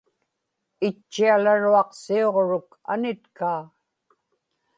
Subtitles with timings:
[0.87, 3.63] itchialaruaq siuġruk anitkaa